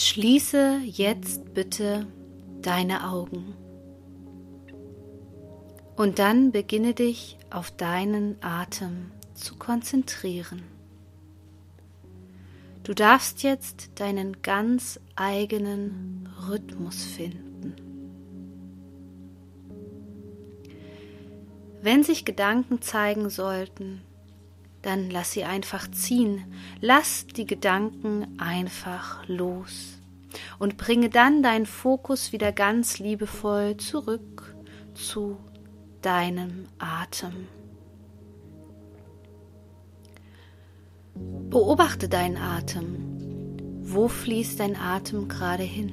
[0.00, 2.06] Schließe jetzt bitte
[2.62, 3.56] deine Augen
[5.96, 10.62] und dann beginne dich auf deinen Atem zu konzentrieren.
[12.84, 17.74] Du darfst jetzt deinen ganz eigenen Rhythmus finden.
[21.82, 24.02] Wenn sich Gedanken zeigen sollten,
[24.88, 26.46] dann lass sie einfach ziehen.
[26.80, 29.98] Lass die Gedanken einfach los
[30.58, 34.56] und bringe dann deinen Fokus wieder ganz liebevoll zurück
[34.94, 35.36] zu
[36.00, 37.48] deinem Atem.
[41.50, 43.04] Beobachte deinen Atem.
[43.82, 45.92] Wo fließt dein Atem gerade hin?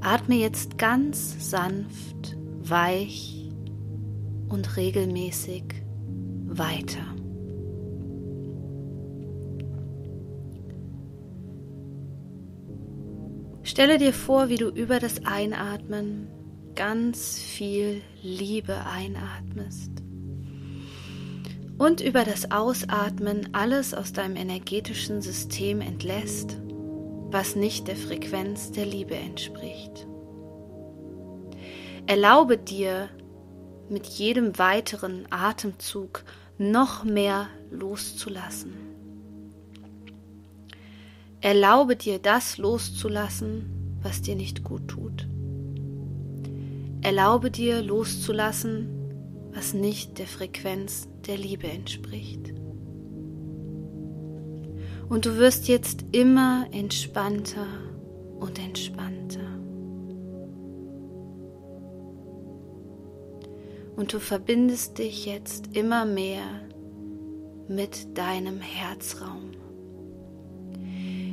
[0.00, 3.47] Atme jetzt ganz sanft, weich
[4.48, 5.64] und regelmäßig
[6.46, 7.04] weiter.
[13.62, 16.28] Stelle dir vor, wie du über das Einatmen
[16.74, 19.90] ganz viel Liebe einatmest
[21.76, 26.56] und über das Ausatmen alles aus deinem energetischen System entlässt,
[27.30, 30.06] was nicht der Frequenz der Liebe entspricht.
[32.06, 33.10] Erlaube dir
[33.90, 36.24] mit jedem weiteren Atemzug
[36.58, 38.74] noch mehr loszulassen.
[41.40, 45.28] Erlaube dir das loszulassen, was dir nicht gut tut.
[47.00, 48.88] Erlaube dir loszulassen,
[49.52, 52.52] was nicht der Frequenz der Liebe entspricht.
[55.08, 57.66] Und du wirst jetzt immer entspannter
[58.40, 59.57] und entspannter.
[63.98, 66.44] Und du verbindest dich jetzt immer mehr
[67.66, 69.50] mit deinem Herzraum,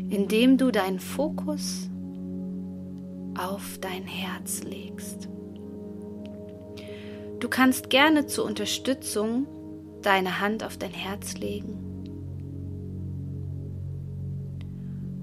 [0.09, 1.91] indem du deinen Fokus
[3.37, 5.29] auf dein Herz legst.
[7.39, 9.45] Du kannst gerne zur Unterstützung
[10.01, 11.77] deine Hand auf dein Herz legen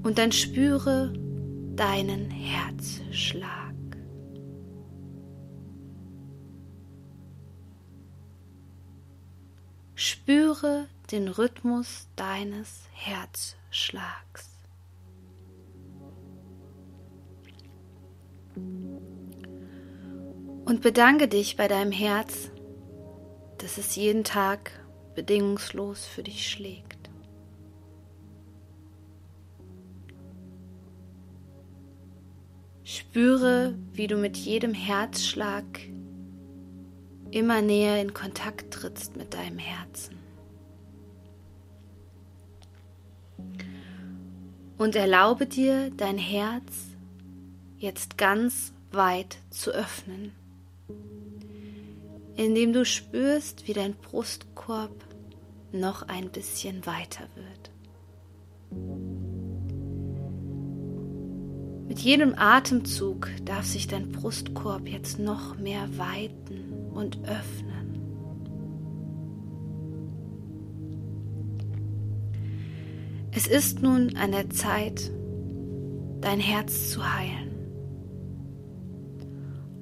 [0.04, 1.12] und dann spüre
[1.74, 3.61] deinen Herzschlag.
[10.04, 14.50] Spüre den Rhythmus deines Herzschlags.
[20.64, 22.50] Und bedanke dich bei deinem Herz,
[23.58, 24.72] dass es jeden Tag
[25.14, 27.08] bedingungslos für dich schlägt.
[32.82, 35.64] Spüre, wie du mit jedem Herzschlag
[37.32, 40.16] immer näher in Kontakt trittst mit deinem Herzen.
[44.78, 46.88] Und erlaube dir, dein Herz
[47.78, 50.32] jetzt ganz weit zu öffnen
[52.36, 55.04] indem du spürst, wie dein Brustkorb
[55.72, 57.70] noch ein bisschen weiter wird.
[61.88, 67.72] Mit jedem Atemzug darf sich dein Brustkorb jetzt noch mehr weiten und öffnen.
[73.34, 75.10] Es ist nun an der Zeit,
[76.20, 77.50] dein Herz zu heilen.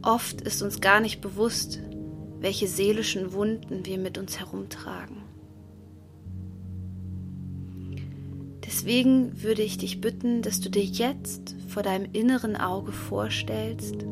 [0.03, 1.81] Oft ist uns gar nicht bewusst,
[2.39, 5.17] welche seelischen Wunden wir mit uns herumtragen.
[8.65, 14.07] Deswegen würde ich dich bitten, dass du dir jetzt vor deinem inneren Auge vorstellst,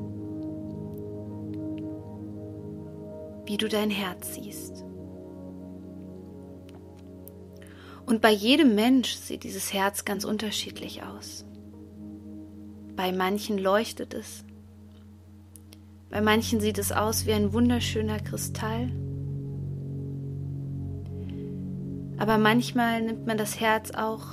[3.48, 4.84] wie du dein Herz siehst.
[8.04, 11.47] Und bei jedem Mensch sieht dieses Herz ganz unterschiedlich aus.
[12.94, 14.44] Bei manchen leuchtet es,
[16.10, 18.91] bei manchen sieht es aus wie ein wunderschöner Kristall.
[22.19, 24.26] Aber manchmal nimmt man das Herz auch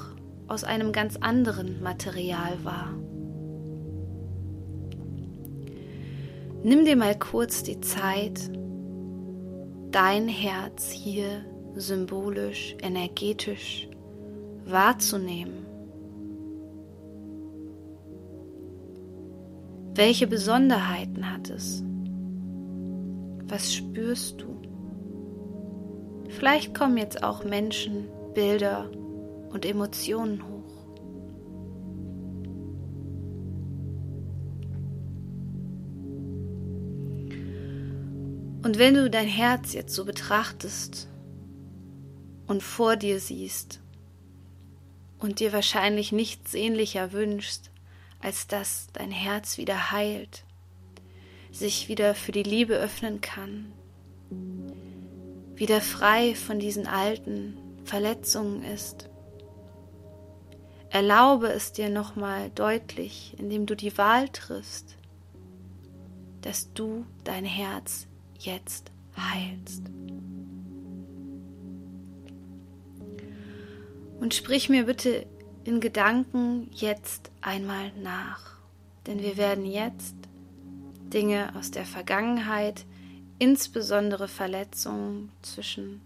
[0.48, 2.94] aus einem ganz anderen Material wahr.
[6.64, 8.50] Nimm dir mal kurz die Zeit,
[9.96, 11.46] dein Herz hier
[11.76, 13.88] symbolisch, energetisch
[14.66, 15.66] wahrzunehmen.
[19.94, 21.82] Welche Besonderheiten hat es?
[23.48, 24.62] Was spürst du?
[26.28, 28.92] Vielleicht kommen jetzt auch Menschen, Bilder
[29.52, 30.55] und Emotionen hoch.
[38.66, 41.08] Und wenn du dein Herz jetzt so betrachtest
[42.48, 43.80] und vor dir siehst
[45.20, 47.70] und dir wahrscheinlich nichts sehnlicher wünschst,
[48.22, 50.46] als dass dein Herz wieder heilt,
[51.52, 53.72] sich wieder für die Liebe öffnen kann,
[55.54, 59.12] wieder frei von diesen alten Verletzungen ist.
[60.90, 64.96] Erlaube es dir nochmal deutlich, indem du die Wahl triffst,
[66.42, 68.08] dass du dein Herz
[68.46, 69.84] jetzt heilst.
[74.20, 75.26] Und sprich mir bitte
[75.64, 78.58] in Gedanken jetzt einmal nach,
[79.08, 80.16] denn wir werden jetzt
[81.14, 82.86] Dinge aus der Vergangenheit,
[83.40, 86.02] insbesondere Verletzungen zwischen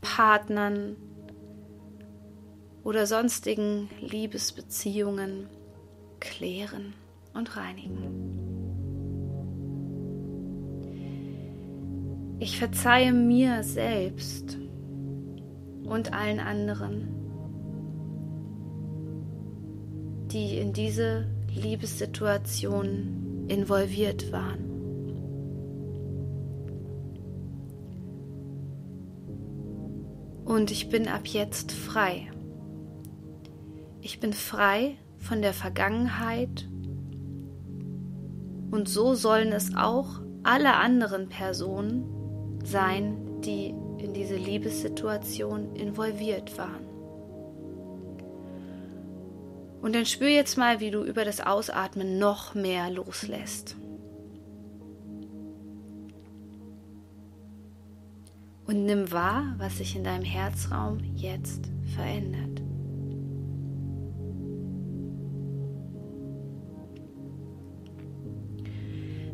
[0.00, 0.96] Partnern
[2.82, 5.48] oder sonstigen Liebesbeziehungen
[6.20, 6.94] klären
[7.32, 8.33] und reinigen.
[12.44, 14.58] Ich verzeihe mir selbst
[15.82, 17.08] und allen anderen,
[20.26, 24.62] die in diese Liebessituation involviert waren.
[30.44, 32.30] Und ich bin ab jetzt frei.
[34.02, 36.68] Ich bin frei von der Vergangenheit
[38.70, 42.13] und so sollen es auch alle anderen Personen
[42.66, 46.84] sein, die in diese Liebessituation involviert waren.
[49.80, 53.76] Und dann spür jetzt mal, wie du über das Ausatmen noch mehr loslässt.
[58.66, 62.62] Und nimm wahr, was sich in deinem Herzraum jetzt verändert.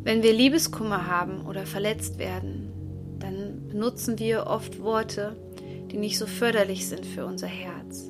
[0.03, 2.70] Wenn wir Liebeskummer haben oder verletzt werden,
[3.21, 5.35] dann benutzen wir oft Worte,
[5.91, 8.09] die nicht so förderlich sind für unser Herz.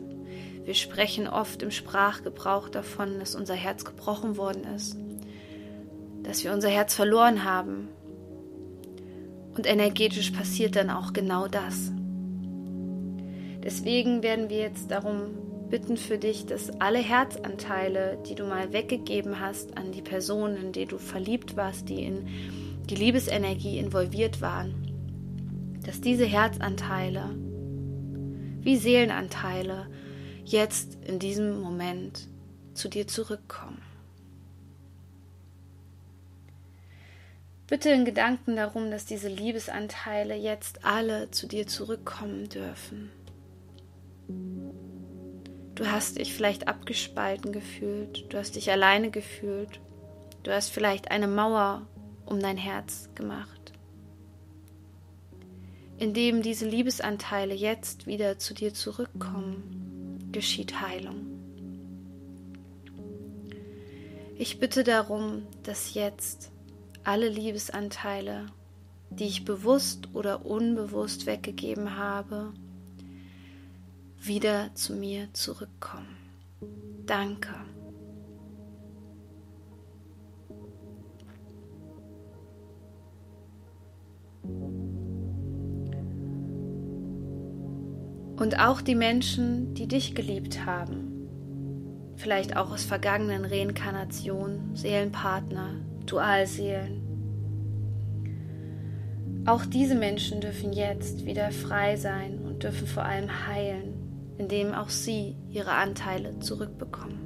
[0.63, 4.95] Wir sprechen oft im Sprachgebrauch davon, dass unser Herz gebrochen worden ist,
[6.23, 7.87] dass wir unser Herz verloren haben.
[9.55, 11.91] Und energetisch passiert dann auch genau das.
[13.63, 15.31] Deswegen werden wir jetzt darum
[15.69, 20.71] bitten für dich, dass alle Herzanteile, die du mal weggegeben hast an die Personen, in
[20.71, 22.27] die du verliebt warst, die in
[22.89, 24.90] die Liebesenergie involviert waren,
[25.85, 27.35] dass diese Herzanteile
[28.63, 29.87] wie Seelenanteile
[30.45, 32.27] jetzt in diesem Moment
[32.73, 33.81] zu dir zurückkommen.
[37.67, 43.09] Bitte in Gedanken darum, dass diese Liebesanteile jetzt alle zu dir zurückkommen dürfen.
[45.75, 49.79] Du hast dich vielleicht abgespalten gefühlt, du hast dich alleine gefühlt,
[50.43, 51.87] du hast vielleicht eine Mauer
[52.25, 53.60] um dein Herz gemacht.
[56.01, 61.27] Indem diese Liebesanteile jetzt wieder zu dir zurückkommen, geschieht Heilung.
[64.35, 66.49] Ich bitte darum, dass jetzt
[67.03, 68.47] alle Liebesanteile,
[69.11, 72.51] die ich bewusst oder unbewusst weggegeben habe,
[74.19, 76.17] wieder zu mir zurückkommen.
[77.05, 77.53] Danke.
[88.41, 91.27] Und auch die Menschen, die dich geliebt haben,
[92.15, 97.03] vielleicht auch aus vergangenen Reinkarnationen, Seelenpartner, Dualseelen.
[99.45, 104.01] Auch diese Menschen dürfen jetzt wieder frei sein und dürfen vor allem heilen
[104.41, 107.19] indem auch sie ihre Anteile zurückbekommen.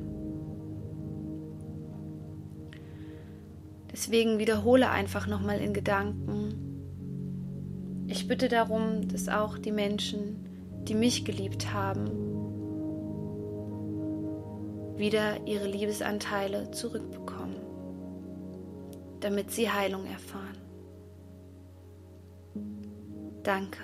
[3.91, 6.55] Deswegen wiederhole einfach nochmal in Gedanken.
[8.07, 10.54] Ich bitte darum, dass auch die Menschen,
[10.87, 12.09] die mich geliebt haben,
[14.97, 17.57] wieder ihre Liebesanteile zurückbekommen,
[19.19, 20.57] damit sie Heilung erfahren.
[23.43, 23.83] Danke.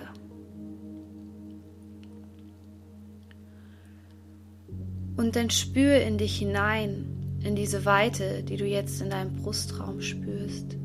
[5.16, 10.00] Und dann spür in dich hinein, in diese Weite, die du jetzt in deinem Brustraum
[10.00, 10.76] spürst.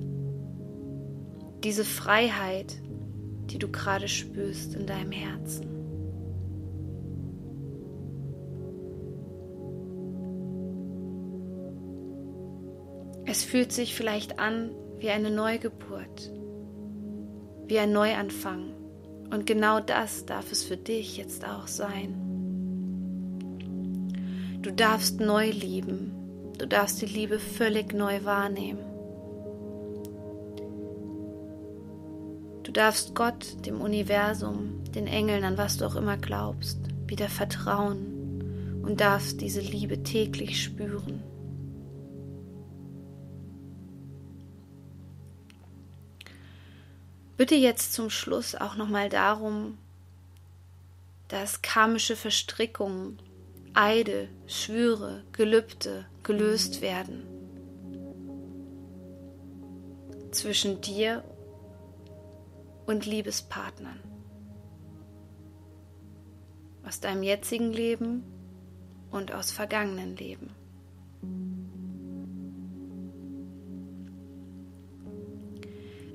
[1.64, 2.76] Diese Freiheit,
[3.50, 5.77] die du gerade spürst in deinem Herzen.
[13.38, 16.32] Es fühlt sich vielleicht an wie eine Neugeburt,
[17.68, 18.74] wie ein Neuanfang.
[19.30, 22.16] Und genau das darf es für dich jetzt auch sein.
[24.64, 26.14] Du darfst neu lieben.
[26.58, 28.84] Du darfst die Liebe völlig neu wahrnehmen.
[32.64, 38.82] Du darfst Gott, dem Universum, den Engeln, an was du auch immer glaubst, wieder vertrauen
[38.82, 41.22] und darfst diese Liebe täglich spüren.
[47.38, 49.78] Bitte jetzt zum Schluss auch nochmal darum,
[51.28, 53.20] dass karmische Verstrickungen,
[53.74, 57.28] Eide, Schwüre, Gelübde gelöst werden
[60.32, 61.24] zwischen dir
[62.88, 64.00] und Liebespartnern
[66.84, 68.24] aus deinem jetzigen Leben
[69.12, 70.57] und aus vergangenen Leben.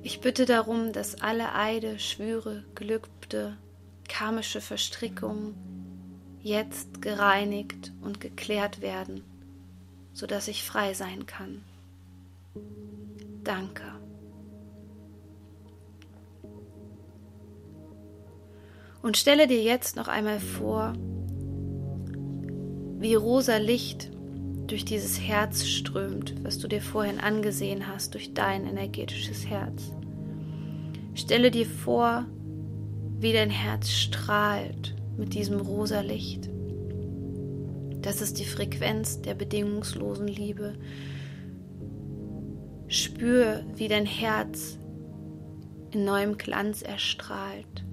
[0.05, 3.57] Ich bitte darum, dass alle Eide, Schwüre, Gelübde,
[4.09, 5.55] karmische Verstrickungen
[6.41, 9.23] jetzt gereinigt und geklärt werden,
[10.11, 11.63] sodass ich frei sein kann.
[13.45, 13.83] Danke.
[19.01, 20.93] Und stelle dir jetzt noch einmal vor,
[22.99, 24.12] wie rosa Licht
[24.73, 29.91] durch dieses Herz strömt, was du dir vorhin angesehen hast, durch dein energetisches Herz.
[31.13, 32.25] Stelle dir vor,
[33.19, 36.49] wie dein Herz strahlt mit diesem rosa Licht.
[38.01, 40.73] Das ist die Frequenz der bedingungslosen Liebe.
[42.87, 44.79] Spür, wie dein Herz
[45.91, 47.85] in neuem Glanz erstrahlt.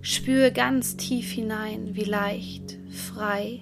[0.00, 3.60] Spüre ganz tief hinein, wie leicht, frei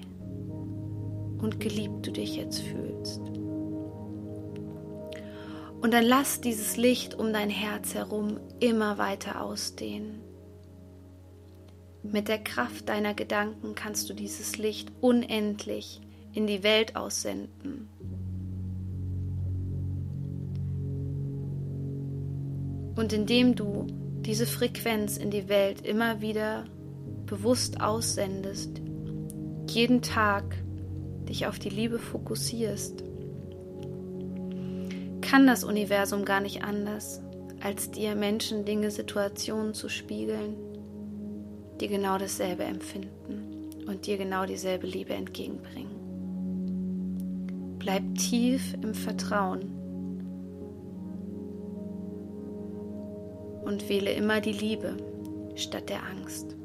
[1.42, 3.20] und geliebt du dich jetzt fühlst.
[5.82, 10.20] Und dann lass dieses Licht um dein Herz herum immer weiter ausdehnen.
[12.04, 16.00] Mit der Kraft deiner Gedanken kannst du dieses Licht unendlich
[16.32, 17.88] in die Welt aussenden.
[22.94, 23.86] Und indem du
[24.20, 26.64] diese Frequenz in die Welt immer wieder
[27.26, 28.80] bewusst aussendest,
[29.68, 30.62] jeden Tag
[31.28, 33.04] dich auf die Liebe fokussierst,
[35.20, 37.22] kann das Universum gar nicht anders,
[37.60, 40.56] als dir Menschen, Dinge, Situationen zu spiegeln,
[41.80, 46.02] die genau dasselbe empfinden und dir genau dieselbe Liebe entgegenbringen.
[47.78, 49.62] Bleib tief im Vertrauen
[53.64, 54.96] und wähle immer die Liebe
[55.56, 56.56] statt der Angst.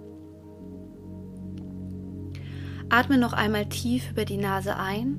[2.90, 5.18] Atme noch einmal tief über die Nase ein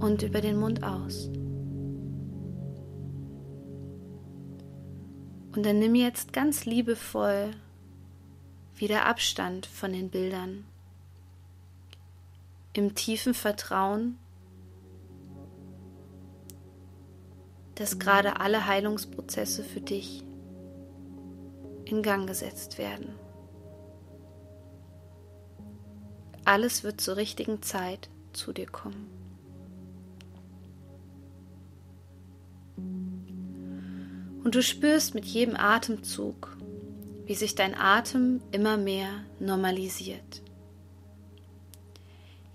[0.00, 1.30] und über den Mund aus.
[5.54, 7.52] Und dann nimm jetzt ganz liebevoll
[8.74, 10.64] wieder Abstand von den Bildern.
[12.72, 14.18] Im tiefen Vertrauen,
[17.74, 20.24] dass gerade alle Heilungsprozesse für dich
[21.84, 23.14] in Gang gesetzt werden.
[26.50, 29.08] Alles wird zur richtigen Zeit zu dir kommen.
[34.42, 36.56] Und du spürst mit jedem Atemzug,
[37.24, 40.42] wie sich dein Atem immer mehr normalisiert.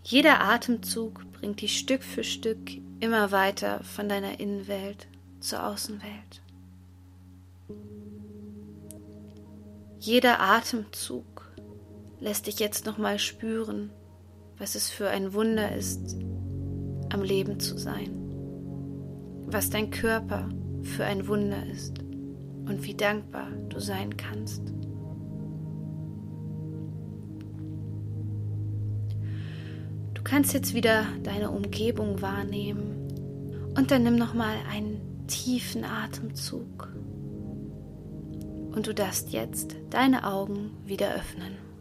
[0.04, 5.08] Jeder Atemzug bringt dich Stück für Stück immer weiter von deiner Innenwelt
[5.40, 6.42] zur Außenwelt.
[10.02, 11.45] Jeder Atemzug
[12.26, 13.92] lässt dich jetzt nochmal spüren,
[14.58, 16.18] was es für ein Wunder ist,
[17.14, 18.10] am Leben zu sein.
[19.46, 20.50] Was dein Körper
[20.82, 24.74] für ein Wunder ist und wie dankbar du sein kannst.
[30.16, 36.92] Du kannst jetzt wieder deine Umgebung wahrnehmen und dann nimm nochmal einen tiefen Atemzug
[38.72, 41.75] und du darfst jetzt deine Augen wieder öffnen.